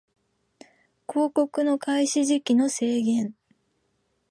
[1.07, 3.35] 広告の開始時期の制限